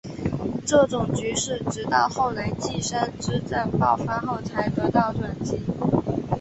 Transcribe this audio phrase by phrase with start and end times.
[0.65, 5.61] 这种局势直到后来稷山之战爆发后才得到转机。